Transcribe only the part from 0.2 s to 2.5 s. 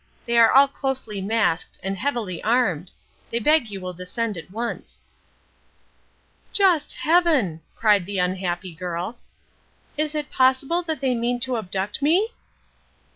They are all closely masked and heavily